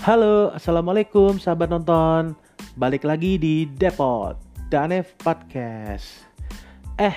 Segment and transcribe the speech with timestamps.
[0.00, 2.32] Halo, Assalamualaikum sahabat nonton.
[2.72, 4.32] Balik lagi di Depot
[4.72, 6.24] Danev Podcast.
[6.96, 7.12] Eh,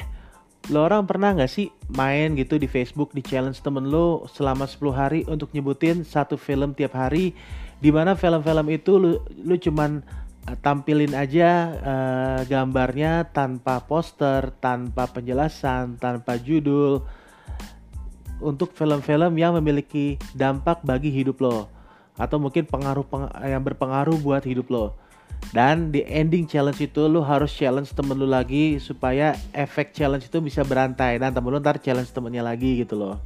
[0.67, 4.91] lo orang pernah gak sih main gitu di Facebook di challenge temen lo selama 10
[4.91, 7.31] hari untuk nyebutin satu film tiap hari?
[7.79, 10.03] Di mana film-film itu lu, lu cuman
[10.51, 16.99] uh, tampilin aja uh, gambarnya tanpa poster, tanpa penjelasan, tanpa judul
[18.43, 21.82] Untuk film-film yang memiliki dampak bagi hidup lo
[22.17, 24.85] atau mungkin pengaruh peng yang berpengaruh buat hidup lo.
[25.51, 30.39] Dan di ending challenge itu lo harus challenge temen lo lagi supaya efek challenge itu
[30.39, 33.19] bisa berantai dan temen lo ntar challenge temennya lagi gitu loh.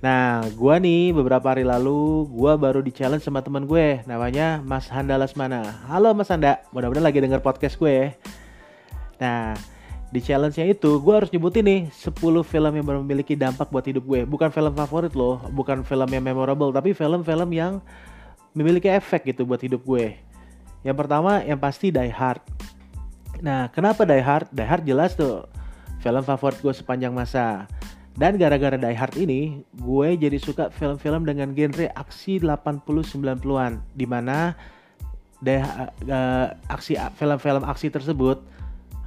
[0.00, 4.88] Nah, gua nih beberapa hari lalu gua baru di challenge sama temen gue namanya Mas
[4.88, 5.84] Handa Lasmana.
[5.92, 8.16] Halo Mas Handa, mudah-mudahan lagi denger podcast gue.
[9.20, 9.52] Nah,
[10.10, 14.20] di challenge-nya itu gue harus nyebutin nih 10 film yang memiliki dampak buat hidup gue.
[14.26, 17.78] Bukan film favorit loh bukan film yang memorable tapi film-film yang
[18.50, 20.18] memiliki efek gitu buat hidup gue.
[20.82, 22.42] Yang pertama yang pasti Die Hard.
[23.38, 24.50] Nah kenapa Die Hard?
[24.50, 25.46] Die Hard jelas tuh
[26.02, 27.70] film favorit gue sepanjang masa.
[28.18, 34.06] Dan gara-gara Die Hard ini gue jadi suka film-film dengan genre aksi 80 90-an di
[34.10, 34.58] mana
[35.40, 38.42] deh uh, aksi film-film aksi tersebut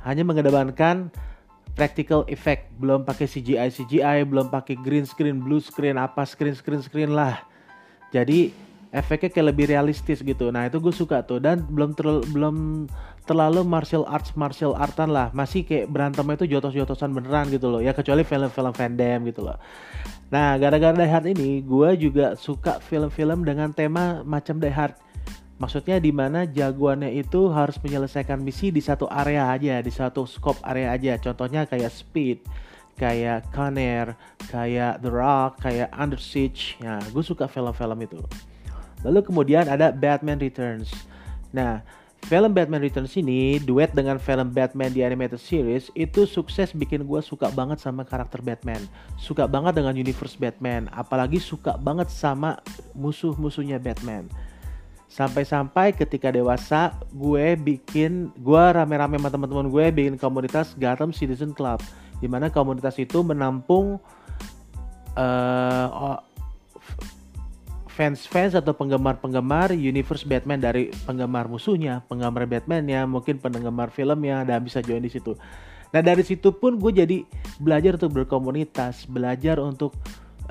[0.04, 1.12] hanya mengedepankan
[1.74, 6.82] practical effect, belum pakai CGI CGI, belum pakai green screen, blue screen, apa screen screen
[6.86, 7.42] screen lah.
[8.14, 8.54] Jadi
[8.94, 10.54] efeknya kayak lebih realistis gitu.
[10.54, 12.56] Nah itu gue suka tuh dan belum terlalu belum
[13.26, 15.34] terlalu martial arts martial artan lah.
[15.34, 17.82] Masih kayak berantem itu jotos-jotosan beneran gitu loh.
[17.82, 19.58] Ya kecuali film-film Van Damme gitu loh.
[20.30, 24.94] Nah gara-gara Die Hard ini gue juga suka film-film dengan tema macam Die Hard
[25.62, 30.60] Maksudnya di mana jagoannya itu harus menyelesaikan misi di satu area aja, di satu scope
[30.66, 31.14] area aja.
[31.22, 32.42] Contohnya kayak Speed,
[32.98, 34.18] kayak Conner,
[34.50, 36.82] kayak The Rock, kayak Under Siege.
[36.82, 38.20] Nah, gue suka film-film itu.
[39.06, 40.90] Lalu kemudian ada Batman Returns.
[41.54, 41.86] Nah,
[42.26, 47.22] film Batman Returns ini duet dengan film Batman di animated series itu sukses bikin gue
[47.22, 48.82] suka banget sama karakter Batman.
[49.22, 50.90] Suka banget dengan universe Batman.
[50.90, 52.58] Apalagi suka banget sama
[52.98, 54.26] musuh-musuhnya Batman
[55.14, 61.78] sampai-sampai ketika dewasa gue bikin gue rame-rame sama teman-teman gue bikin komunitas Gotham Citizen Club
[62.18, 64.02] di mana komunitas itu menampung
[65.14, 66.18] uh,
[67.94, 74.66] fans-fans atau penggemar-penggemar universe Batman dari penggemar musuhnya, penggemar Batman ya, mungkin penggemar filmnya dan
[74.66, 75.38] bisa join di situ.
[75.94, 77.22] Nah dari situ pun gue jadi
[77.62, 79.94] belajar untuk berkomunitas, belajar untuk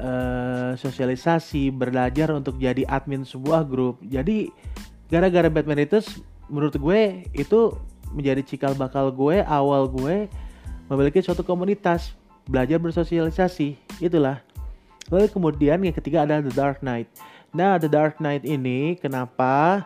[0.02, 4.02] uh, sosialisasi, belajar untuk jadi admin sebuah grup.
[4.02, 4.50] Jadi
[5.06, 6.02] gara-gara Batman itu
[6.50, 7.72] menurut gue itu
[8.12, 10.28] menjadi cikal bakal gue, awal gue
[10.92, 12.12] memiliki suatu komunitas,
[12.44, 14.44] belajar bersosialisasi, itulah.
[15.08, 17.08] Lalu kemudian yang ketiga ada The Dark Knight.
[17.52, 19.84] Nah, The Dark Knight ini kenapa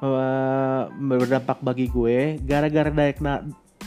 [0.00, 2.40] uh, berdampak bagi gue?
[2.44, 2.88] Gara-gara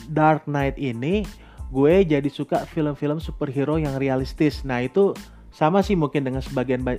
[0.10, 1.26] Dark Knight ini
[1.74, 4.62] gue jadi suka film-film superhero yang realistis.
[4.62, 5.18] Nah, itu
[5.54, 6.98] sama sih mungkin dengan sebagian ba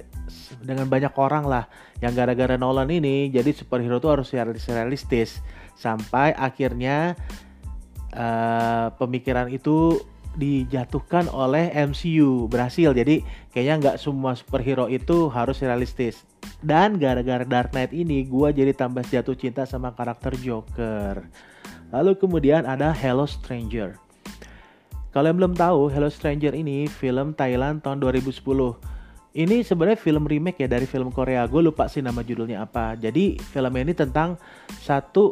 [0.62, 1.66] dengan banyak orang lah
[1.98, 5.42] yang gara-gara Nolan ini jadi superhero tuh harus realistis.
[5.74, 7.18] Sampai akhirnya
[8.14, 9.98] uh, pemikiran itu
[10.38, 12.94] dijatuhkan oleh MCU berhasil.
[12.94, 16.22] Jadi kayaknya nggak semua superhero itu harus realistis.
[16.62, 21.26] Dan gara-gara Dark Knight ini gue jadi tambah jatuh cinta sama karakter Joker.
[21.90, 24.03] Lalu kemudian ada Hello Stranger
[25.14, 28.34] kalau yang belum tahu, Hello Stranger ini film Thailand tahun 2010.
[29.34, 31.46] Ini sebenarnya film remake ya dari film Korea.
[31.46, 32.98] Gue lupa sih nama judulnya apa.
[32.98, 34.34] Jadi film ini tentang
[34.82, 35.30] satu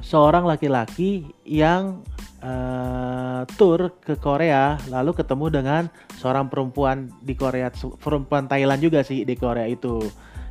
[0.00, 2.00] seorang laki-laki yang
[2.40, 5.82] uh, tour ke Korea lalu ketemu dengan
[6.16, 7.68] seorang perempuan di Korea
[8.00, 10.02] perempuan Thailand juga sih di Korea itu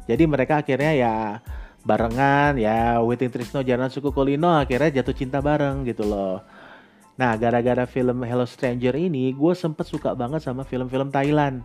[0.07, 1.15] jadi mereka akhirnya ya
[1.83, 6.41] barengan ya Witing Trisno Jalan Suku Kulino akhirnya jatuh cinta bareng gitu loh
[7.21, 11.61] Nah, gara-gara film Hello Stranger ini, gue sempet suka banget sama film-film Thailand.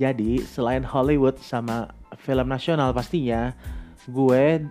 [0.00, 1.92] Jadi, selain Hollywood sama
[2.24, 3.52] film nasional pastinya,
[4.08, 4.64] gue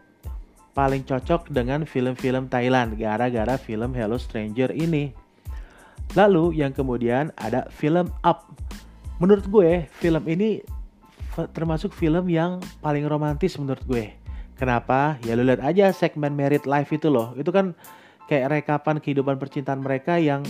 [0.73, 5.13] paling cocok dengan film-film Thailand gara-gara film Hello Stranger ini.
[6.17, 8.49] Lalu yang kemudian ada film Up.
[9.21, 10.65] Menurut gue, film ini
[11.53, 14.09] termasuk film yang paling romantis menurut gue.
[14.57, 15.21] Kenapa?
[15.21, 17.37] Ya lu lihat aja segmen Married Life itu loh.
[17.37, 17.77] Itu kan
[18.27, 20.43] kayak rekapan kehidupan percintaan mereka yang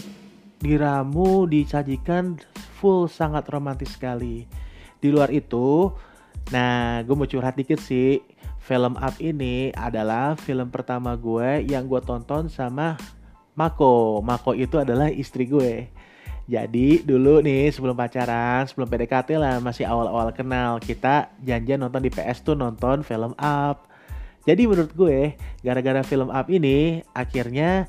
[0.64, 2.40] diramu disajikan
[2.80, 4.48] full sangat romantis sekali.
[5.00, 5.92] Di luar itu
[6.52, 8.24] nah gue mau curhat dikit sih.
[8.64, 12.96] Film Up ini adalah film pertama gue yang gue tonton sama
[13.60, 14.24] Mako.
[14.24, 15.92] Mako itu adalah istri gue.
[16.44, 22.12] Jadi dulu nih sebelum pacaran, sebelum PDKT lah masih awal-awal kenal kita janjian nonton di
[22.12, 23.88] PS tuh nonton film Up.
[24.44, 27.88] Jadi menurut gue gara-gara film Up ini akhirnya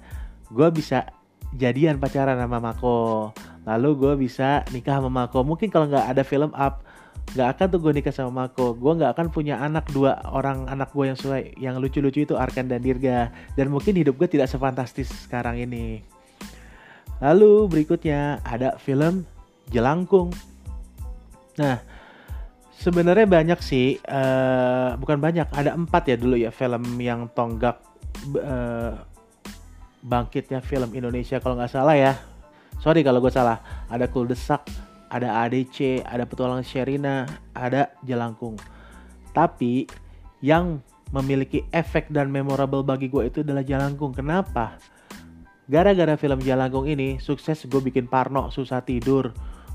[0.55, 1.11] gue bisa
[1.59, 3.35] jadian pacaran sama Mako.
[3.67, 5.43] Lalu gue bisa nikah sama Mako.
[5.43, 6.87] Mungkin kalau nggak ada film Up
[7.35, 8.79] nggak akan tuh gue nikah sama Mako.
[8.79, 12.71] Gue nggak akan punya anak dua orang anak gue yang sesuai yang lucu-lucu itu Arkan
[12.71, 13.35] dan Dirga.
[13.59, 16.07] Dan mungkin hidup gue tidak sefantastis sekarang ini.
[17.19, 19.27] Lalu berikutnya ada film
[19.73, 20.31] Jelangkung.
[21.57, 21.81] Nah,
[22.79, 27.79] sebenarnya banyak sih, uh, bukan banyak, ada empat ya dulu ya film yang tonggak
[28.39, 28.95] uh,
[30.05, 32.13] bangkitnya film Indonesia kalau nggak salah ya.
[32.83, 33.87] Sorry kalau gue salah.
[33.89, 34.67] Ada Kuldesak,
[35.09, 37.25] ada ADC, ada Petualang Sherina,
[37.57, 38.61] ada Jelangkung.
[39.33, 39.89] Tapi
[40.45, 40.85] yang
[41.15, 44.13] memiliki efek dan memorable bagi gue itu adalah Jelangkung.
[44.13, 44.77] Kenapa?
[45.65, 49.33] Gara-gara film Jalangkung ini sukses gue bikin Parno susah tidur.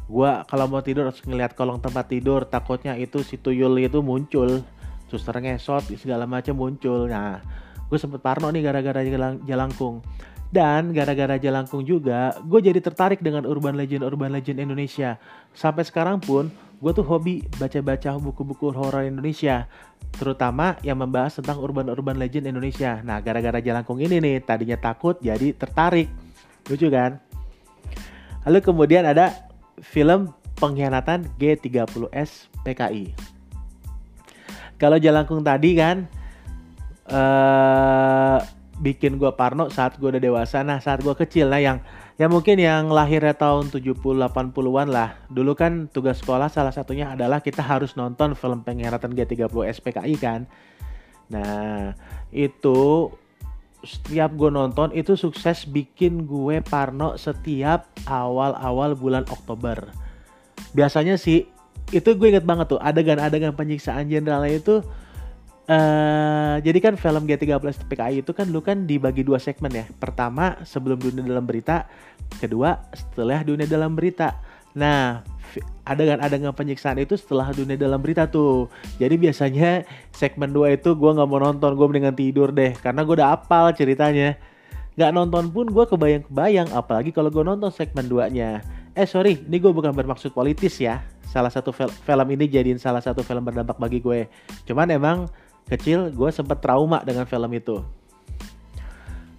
[0.09, 4.65] Gue kalau mau tidur harus ngeliat kolong tempat tidur takutnya itu si tuyul itu muncul.
[5.05, 7.05] Suster ngesot segala macam muncul.
[7.05, 7.39] Nah
[7.85, 9.05] gue sempet Parno nih gara-gara
[9.45, 10.01] Jalangkung.
[10.49, 15.21] Dan gara-gara Jalangkung juga, gue jadi tertarik dengan urban legend-urban legend Indonesia.
[15.53, 16.49] Sampai sekarang pun,
[16.81, 19.69] gue tuh hobi baca-baca buku-buku horor Indonesia
[20.17, 22.97] terutama yang membahas tentang urban-urban legend Indonesia.
[23.05, 26.09] Nah, gara-gara Jalangkung ini nih, tadinya takut jadi tertarik.
[26.65, 27.21] Lucu kan?
[28.49, 29.48] Lalu kemudian ada
[29.81, 33.15] film pengkhianatan G30S PKI.
[34.79, 36.07] Kalau Jalangkung tadi kan
[37.11, 38.39] uh,
[38.79, 40.63] bikin gue parno saat gue udah dewasa.
[40.63, 41.83] Nah, saat gue kecil, nah yang
[42.19, 45.15] Ya mungkin yang lahirnya tahun 70-80-an lah.
[45.31, 50.43] Dulu kan tugas sekolah salah satunya adalah kita harus nonton film pengkhianatan G30 SPKI kan.
[51.31, 51.95] Nah
[52.35, 53.07] itu
[53.83, 59.91] setiap gue nonton itu sukses bikin gue parno setiap awal-awal bulan Oktober.
[60.75, 61.47] Biasanya sih
[61.89, 64.75] itu gue inget banget tuh adegan-adegan penyiksaan jenderalnya itu
[65.69, 69.85] Uh, jadi kan film G13 PKI itu kan lu kan dibagi dua segmen ya.
[70.01, 71.85] Pertama sebelum dunia dalam berita,
[72.41, 74.41] kedua setelah dunia dalam berita.
[74.73, 75.21] Nah,
[75.89, 78.69] adegan-adegan penyiksaan itu setelah dunia dalam berita tuh.
[79.01, 82.77] Jadi biasanya segmen 2 itu gue nggak mau nonton, gue mendingan tidur deh.
[82.77, 84.37] Karena gue udah apal ceritanya.
[84.99, 88.59] Gak nonton pun gue kebayang-kebayang, apalagi kalau gue nonton segmen 2-nya.
[88.93, 90.99] Eh sorry, ini gue bukan bermaksud politis ya.
[91.23, 94.27] Salah satu film ini jadiin salah satu film berdampak bagi gue.
[94.67, 95.31] Cuman emang
[95.71, 97.79] kecil gue sempat trauma dengan film itu.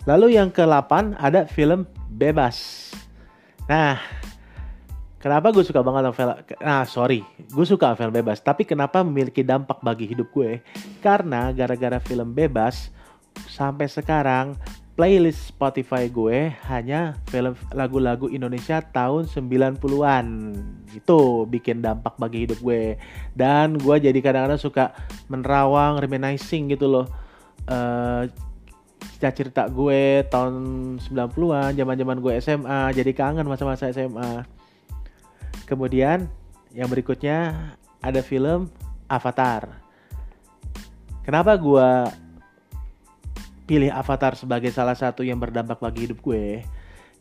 [0.09, 2.89] Lalu yang ke-8 ada film Bebas.
[3.69, 4.01] Nah,
[5.21, 6.35] kenapa gue suka banget film
[6.65, 10.65] Nah, sorry, gue suka film Bebas, tapi kenapa memiliki dampak bagi hidup gue?
[11.05, 12.89] Karena gara-gara film Bebas
[13.47, 14.59] sampai sekarang
[14.99, 20.27] playlist Spotify gue hanya film lagu-lagu Indonesia tahun 90-an.
[20.93, 23.01] Itu bikin dampak bagi hidup gue.
[23.33, 24.93] Dan gue jadi kadang-kadang suka
[25.33, 27.07] menerawang, reminiscing gitu loh.
[27.65, 28.29] Uh,
[29.17, 30.55] cerita-cerita gue tahun
[31.01, 34.60] 90-an, zaman-zaman gue SMA, jadi kangen masa-masa SMA.
[35.71, 36.27] Kemudian
[36.75, 37.71] yang berikutnya
[38.03, 38.67] ada film
[39.07, 39.71] Avatar.
[41.23, 41.91] Kenapa gue
[43.71, 46.67] pilih Avatar sebagai salah satu yang berdampak bagi hidup gue.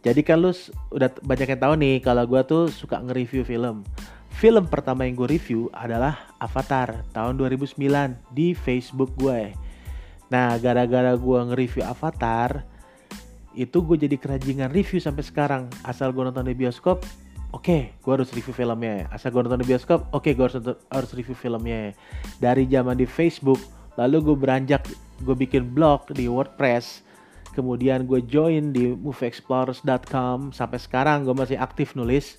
[0.01, 0.49] Jadi kan lu
[0.89, 3.85] udah banyak yang tahu nih kalau gue tuh suka nge-review film.
[4.33, 7.77] Film pertama yang gue review adalah Avatar tahun 2009
[8.33, 9.53] di Facebook gue.
[10.33, 12.65] Nah, gara-gara gue nge-review Avatar,
[13.53, 15.69] itu gue jadi kerajingan review sampai sekarang.
[15.83, 17.03] Asal gue nonton di bioskop,
[17.49, 19.09] oke, okay, gue harus review filmnya.
[19.09, 20.57] Asal gue nonton di bioskop, oke, okay, gue harus
[20.89, 21.97] harus review filmnya.
[22.37, 23.59] Dari zaman di Facebook,
[23.97, 24.85] lalu gue beranjak
[25.25, 27.05] gue bikin blog di WordPress.
[27.57, 32.37] Kemudian gue join di moveexplorers.com sampai sekarang gue masih aktif nulis.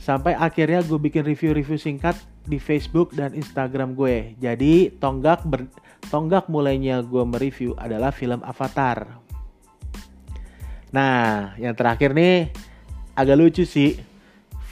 [0.00, 4.34] Sampai akhirnya gue bikin review-review singkat di Facebook dan Instagram gue.
[4.42, 5.70] Jadi tonggak ber,
[6.10, 9.22] tonggak mulainya gue mereview adalah film Avatar.
[10.90, 12.50] Nah yang terakhir nih
[13.14, 14.11] agak lucu sih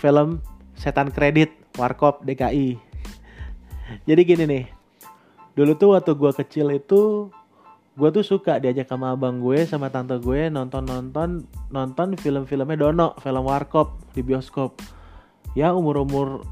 [0.00, 0.40] film
[0.72, 2.80] setan kredit Warkop DKI
[4.08, 4.64] jadi gini nih
[5.52, 7.28] dulu tuh waktu gue kecil itu
[8.00, 13.12] gue tuh suka diajak sama abang gue sama tante gue nonton nonton nonton film-filmnya Dono
[13.20, 14.80] film Warkop di bioskop.
[15.58, 16.46] Ya umur umur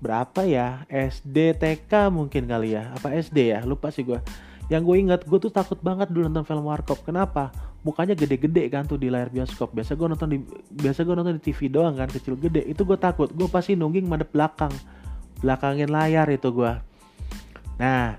[0.00, 0.88] berapa ya?
[0.88, 2.96] SD TK mungkin kali ya.
[2.96, 3.60] Apa SD ya?
[3.68, 4.22] Lupa sih gue
[4.72, 7.04] yang gue inget gue tuh takut banget dulu nonton film Warkop.
[7.04, 7.52] Kenapa
[7.86, 9.70] mukanya gede-gede kan tuh di layar bioskop.
[9.70, 10.42] Biasa gue nonton di
[10.82, 12.66] biasa gue nonton di TV doang kan kecil gede.
[12.66, 14.74] Itu gue takut gue pasti nungging madep belakang.
[15.38, 16.98] Belakangin layar itu gue
[17.76, 18.16] nah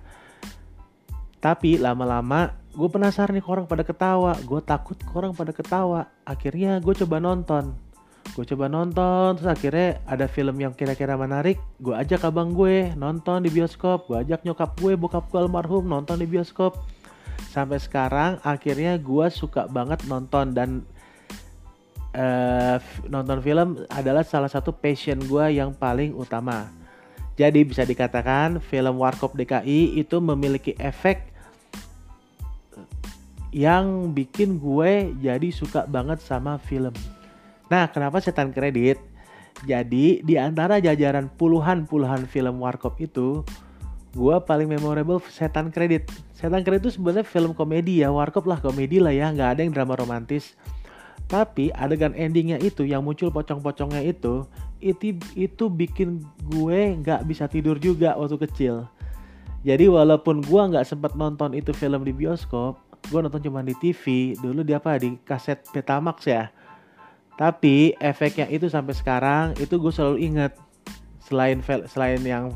[1.41, 4.37] tapi lama-lama gue penasaran nih orang pada ketawa.
[4.45, 6.07] Gue takut orang pada ketawa.
[6.23, 7.75] Akhirnya gue coba nonton.
[8.27, 11.57] gue coba nonton terus akhirnya ada film yang kira-kira menarik.
[11.81, 14.05] Gue ajak abang gue nonton di bioskop.
[14.05, 16.77] Gue ajak nyokap gue bokap gue almarhum nonton di bioskop
[17.57, 20.69] sampai sekarang akhirnya gue suka banget nonton dan
[22.13, 22.77] uh,
[23.09, 26.69] nonton film adalah salah satu passion gue yang paling utama
[27.33, 31.33] jadi bisa dikatakan film Warkop DKI itu memiliki efek
[33.49, 36.93] yang bikin gue jadi suka banget sama film
[37.67, 38.99] Nah, kenapa setan kredit?
[39.67, 43.43] Jadi, di antara jajaran puluhan-puluhan film Warkop itu,
[44.17, 46.09] gue paling memorable setan kredit.
[46.33, 49.73] Setan kredit itu sebenarnya film komedi ya, Warkop lah komedi lah ya, nggak ada yang
[49.73, 50.57] drama romantis.
[51.29, 54.47] Tapi adegan endingnya itu yang muncul pocong-pocongnya itu,
[54.81, 58.89] itu itu bikin gue nggak bisa tidur juga waktu kecil.
[59.61, 62.81] Jadi walaupun gue nggak sempat nonton itu film di bioskop,
[63.13, 64.33] gue nonton cuma di TV.
[64.39, 66.49] Dulu di apa di kaset Betamax ya
[67.37, 70.57] tapi efeknya itu sampai sekarang itu gue selalu inget
[71.21, 72.49] selain selain yang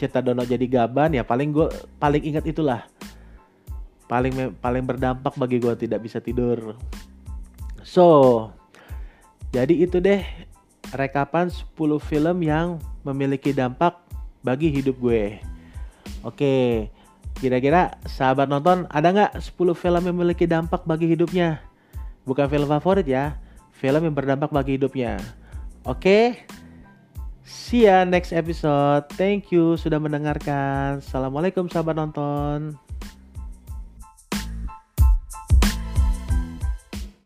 [0.00, 1.68] cerita Dono jadi gaban ya paling gue
[2.00, 2.88] paling inget itulah
[4.08, 6.72] paling paling berdampak bagi gue tidak bisa tidur
[7.84, 8.48] so
[9.52, 10.24] jadi itu deh
[10.96, 14.00] rekapan 10 film yang memiliki dampak
[14.40, 15.36] bagi hidup gue
[16.24, 16.54] oke
[17.36, 21.60] kira-kira sahabat nonton ada nggak 10 film yang memiliki dampak bagi hidupnya
[22.24, 23.36] bukan film favorit ya
[23.80, 25.16] film yang berdampak bagi hidupnya.
[25.88, 26.44] Oke?
[27.50, 29.10] See ya next episode.
[29.18, 31.02] Thank you sudah mendengarkan.
[31.02, 32.89] Assalamualaikum sahabat nonton.